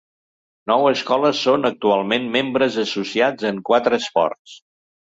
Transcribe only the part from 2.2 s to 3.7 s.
membres associats en